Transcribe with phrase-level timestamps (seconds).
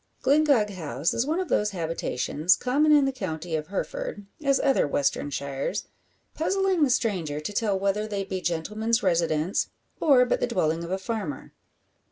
[0.23, 4.87] Glyngog House is one of those habitations, common in the county of Hereford as other
[4.87, 5.85] western shires
[6.33, 9.69] puzzling the stranger to tell whether they be gentleman's residence,
[9.99, 11.53] or but the dwelling of a farmer.